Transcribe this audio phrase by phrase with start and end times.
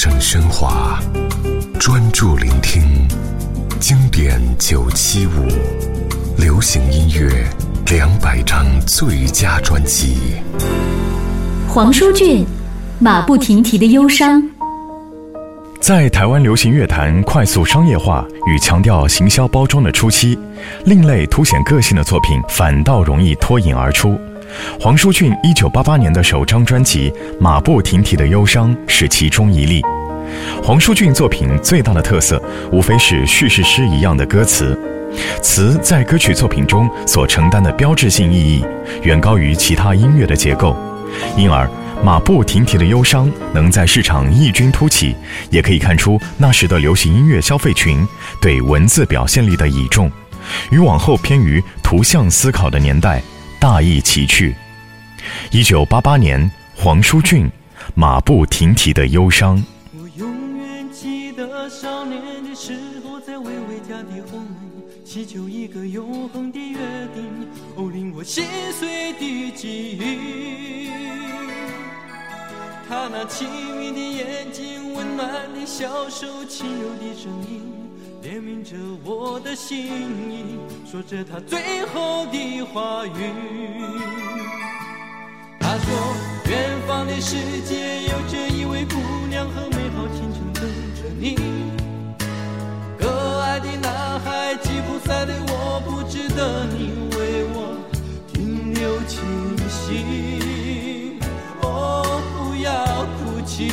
[0.00, 1.00] 声喧哗，
[1.80, 2.84] 专注聆听
[3.80, 5.48] 经典九七五，
[6.40, 7.44] 流行音乐
[7.90, 10.34] 两百张最佳专辑。
[11.66, 12.46] 黄舒骏，
[13.00, 14.40] 马不停蹄的忧伤。
[15.80, 20.38] 在台湾流行乐坛快速商业化与强调行销包装的初期，
[20.84, 24.16] 另类凸显个性的作品反倒容易脱颖而出。
[24.80, 27.10] 黄舒骏一九八八年的首张专辑
[27.40, 29.82] 《马不停蹄的忧伤》是其中一例。
[30.62, 34.78] 黄舒骏作品最大的特色，无非是叙事诗一样的歌词，
[35.42, 38.64] 词在歌曲作品中所承担的标志性意义，
[39.02, 40.76] 远高于其他音乐的结构，
[41.36, 41.68] 因而。
[42.00, 45.16] 马不停蹄的忧伤能在市场异军突起，
[45.50, 48.06] 也可以看出那时的流行音乐消费群
[48.40, 50.08] 对文字表现力的倚重，
[50.70, 53.20] 与往后偏于图像思考的年代
[53.60, 54.54] 大意其趣。
[55.50, 57.46] 一九八八年，黄舒骏
[57.94, 59.58] 《马不停蹄的忧伤》。
[60.00, 64.48] 我永远记得少年的时候，在微微家的后门，
[65.04, 66.78] 祈求一个永恒的约
[67.12, 67.24] 定，
[67.74, 68.44] 哦，令我心
[68.78, 70.90] 碎的记忆。
[72.88, 77.62] 他那清明的眼睛，温暖的小手，轻柔的声音，
[78.20, 80.58] 怜悯着我的心意，
[80.90, 83.10] 说着他最后的话语。
[85.60, 85.86] 他说，
[86.50, 88.96] 远方的世界有着一位姑
[89.28, 90.64] 娘和美好青春等
[90.96, 91.36] 着你。
[92.98, 93.08] 可
[93.40, 97.76] 爱的男孩吉普赛的我，不值得你为我
[98.32, 99.22] 停留清
[99.68, 101.20] 醒。
[101.62, 102.66] 哦，不要
[103.18, 103.68] 哭泣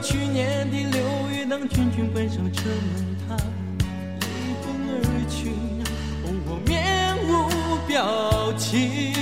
[0.00, 4.24] 去年的六月，当群群关上车门，他离
[4.62, 4.94] 风而
[5.28, 5.52] 去，
[6.24, 6.26] 我
[6.66, 7.28] 面无
[7.86, 9.12] 表情。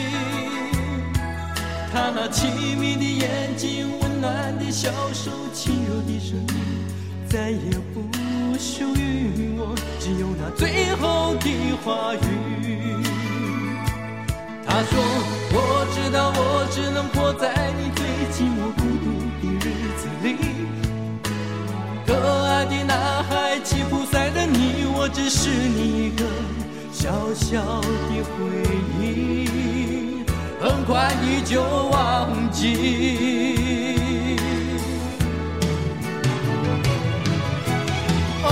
[1.93, 6.55] 他那凄迷的眼睛，温暖的小手，轻柔的声音，
[7.29, 8.05] 再也不
[8.59, 11.49] 属于我，只有那最后的
[11.83, 12.19] 话语。
[14.69, 14.93] 他说
[20.23, 20.37] ：“离
[22.07, 26.25] 可爱的男孩吉普赛的你我只是你一个
[26.93, 28.39] 小小的回
[29.01, 30.25] 忆
[30.61, 33.57] 很快你就忘记。
[38.43, 38.49] 哦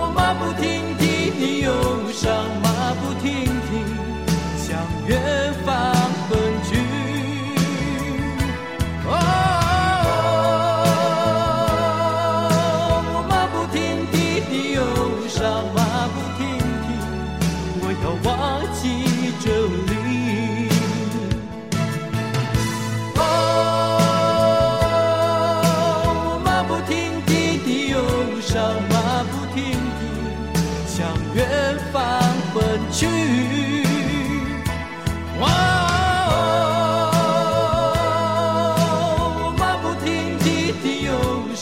[0.00, 1.70] 我马不停蹄的忧
[2.12, 2.24] 伤
[2.62, 3.30] 马不停
[3.68, 3.70] 蹄
[4.56, 4.66] 想
[5.06, 5.45] 远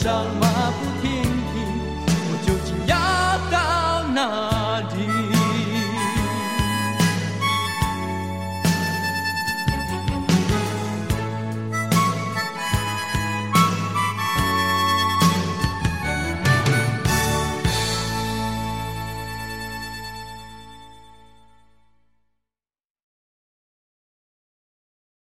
[0.05, 0.54] someone